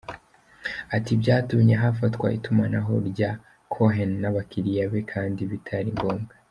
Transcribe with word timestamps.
Ati 0.95 1.11
“Byatumye 1.21 1.73
hafatwa 1.83 2.27
itumanaho 2.37 2.93
rya 3.09 3.29
Cohen 3.73 4.11
n’abakiliya 4.21 4.83
be 4.91 5.01
kandi 5.11 5.41
bitari 5.53 5.89
ngombwa. 5.97 6.31